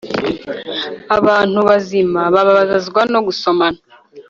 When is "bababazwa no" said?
2.33-3.19